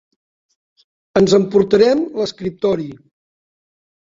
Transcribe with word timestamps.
Ens 1.21 1.35
emportarem 1.39 2.01
l'escriptori. 2.23 2.89